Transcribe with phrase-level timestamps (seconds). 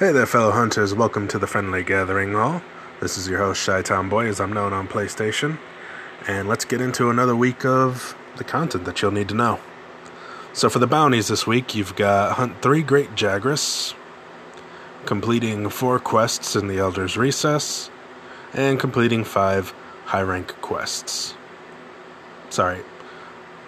[0.00, 0.94] Hey there, fellow hunters.
[0.94, 2.62] Welcome to the Friendly Gathering Hall.
[3.02, 5.58] This is your host, Shy Boy, as I'm known on PlayStation.
[6.26, 9.60] And let's get into another week of the content that you'll need to know.
[10.54, 13.92] So, for the bounties this week, you've got Hunt 3 Great Jagras,
[15.04, 17.90] completing 4 quests in the Elder's Recess,
[18.54, 19.74] and completing 5
[20.06, 21.34] high rank quests.
[22.48, 22.80] Sorry,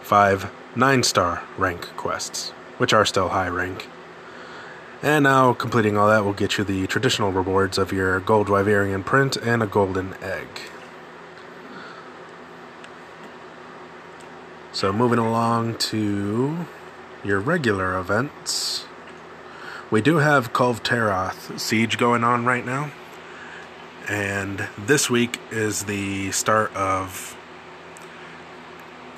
[0.00, 3.86] 5 9 star rank quests, which are still high rank.
[5.04, 9.04] And now, completing all that will get you the traditional rewards of your gold Wyverian
[9.04, 10.46] print and a golden egg.
[14.70, 16.66] So, moving along to
[17.24, 18.84] your regular events,
[19.90, 22.92] we do have Kulve Taroth Siege going on right now.
[24.08, 27.36] And this week is the start of.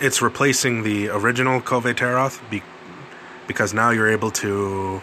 [0.00, 2.62] It's replacing the original Kulve Taroth be,
[3.46, 5.02] because now you're able to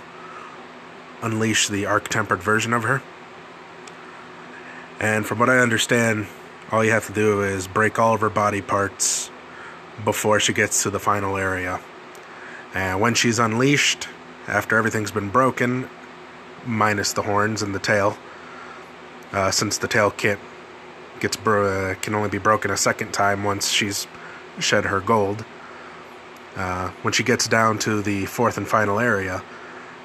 [1.21, 3.02] unleash the arch tempered version of her.
[5.00, 6.28] And from what I understand,
[6.72, 9.31] all you have to do is break all of her body parts
[10.05, 11.80] before she gets to the final area.
[12.73, 14.08] And when she's unleashed,
[14.47, 15.89] after everything's been broken,
[16.66, 18.17] minus the horns and the tail,
[19.31, 20.39] uh, since the tail can't
[21.19, 24.08] gets bro- uh, can only be broken a second time once she's
[24.59, 25.45] shed her gold.
[26.56, 29.41] Uh, when she gets down to the fourth and final area,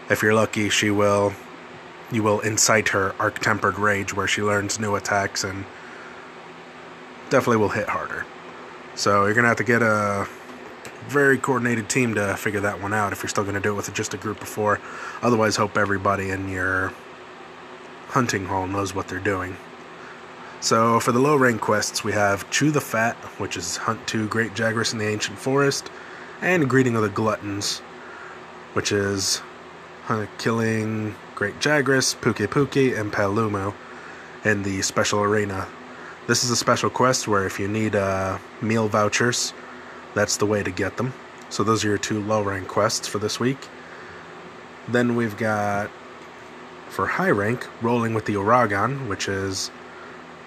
[0.08, 1.32] if you're lucky, she will
[2.12, 5.64] you will incite her arch tempered rage where she learns new attacks and
[7.30, 8.24] definitely will hit harder.
[8.94, 10.28] So you're gonna have to get a
[11.08, 13.92] very coordinated team to figure that one out if you're still gonna do it with
[13.92, 14.80] just a group of four.
[15.22, 16.92] Otherwise hope everybody in your
[18.08, 19.56] hunting hall knows what they're doing.
[20.60, 24.28] So for the low rank quests we have Chew the Fat, which is Hunt 2
[24.28, 25.90] Great Jagras in the Ancient Forest,
[26.40, 27.80] and Greeting of the Gluttons,
[28.72, 29.42] which is
[30.38, 33.74] killing Great Jagras, Pukei-Pukei, and Paolumu
[34.44, 35.66] in the special arena.
[36.26, 39.52] This is a special quest where if you need uh, meal vouchers,
[40.14, 41.12] that's the way to get them.
[41.50, 43.58] So those are your two low rank quests for this week.
[44.88, 45.90] Then we've got
[46.88, 49.70] for high rank, rolling with the Uragaan, which is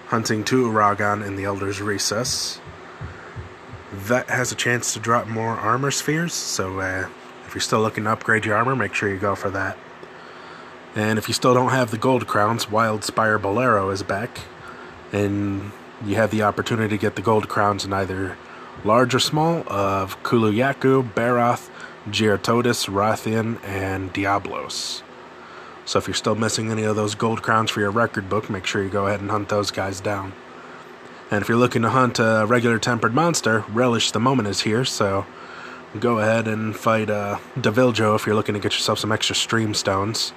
[0.07, 2.59] hunting two Uragaan in the Elder's Recess.
[3.91, 7.09] That has a chance to drop more armor spheres, so uh,
[7.49, 9.75] if you're still looking to upgrade your armor, make sure you go for that.
[10.95, 14.41] And if you still don't have the gold crowns, Wild Spire Bolero is back.
[15.11, 15.71] And
[16.05, 18.37] you have the opportunity to get the gold crowns in either
[18.83, 21.71] large or small of Kulu-Ya-Ku, Barroth,
[22.07, 25.01] Rathian, and Diablos.
[25.85, 28.67] So if you're still missing any of those gold crowns for your record book, make
[28.67, 30.33] sure you go ahead and hunt those guys down.
[31.31, 34.85] And if you're looking to hunt a regular tempered monster, Relish the Moment is here,
[34.85, 35.25] so
[35.97, 39.73] go ahead and fight uh, Deviljho if you're looking to get yourself some extra stream
[39.73, 40.33] stones.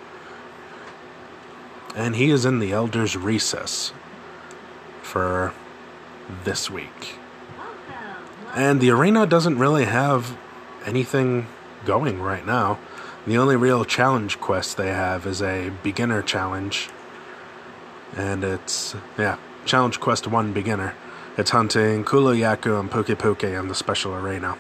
[1.95, 3.93] And he is in the Elder's Recess
[5.03, 5.53] for
[6.45, 7.17] this week.
[8.55, 10.37] And the arena doesn't really have
[10.87, 11.47] anything
[11.85, 12.79] going right now.
[13.27, 16.89] The only real challenge quest they have is a beginner challenge.
[18.17, 20.95] And it's, yeah, challenge quest 1 beginner.
[21.37, 24.57] It's hunting Kulu-Ya-Ku and Pukei-Pukei in the special arena.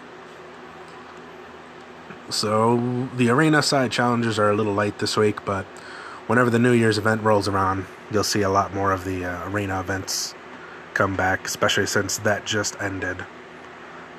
[2.32, 5.66] So the arena side challenges are a little light this week, but
[6.26, 9.50] whenever the New Year's event rolls around, you'll see a lot more of the uh,
[9.50, 10.34] arena events
[10.94, 13.24] come back, especially since that just ended.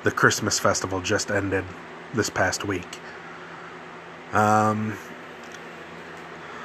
[0.04, 1.64] The Christmas festival just ended
[2.14, 3.00] this past week.
[4.32, 4.96] Um,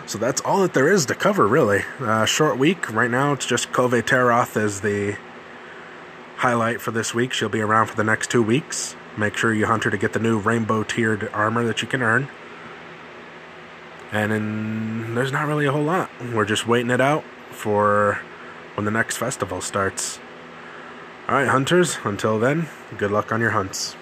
[0.05, 1.81] so that's all that there is to cover, really.
[1.99, 2.91] Uh, short week.
[2.93, 5.17] Right now, it's just Kulve Taroth as the
[6.37, 7.33] highlight for this week.
[7.33, 8.95] She'll be around for the next two weeks.
[9.19, 12.01] Make sure you hunt her to get the new rainbow tiered armor that you can
[12.01, 12.29] earn.
[14.13, 16.09] And then there's not really a whole lot.
[16.33, 18.21] We're just waiting it out for
[18.75, 20.19] when the next festival starts.
[21.27, 23.97] Alright, hunters, until then, good luck on your hunts.